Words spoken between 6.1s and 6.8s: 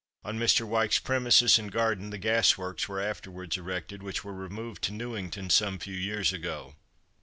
ago.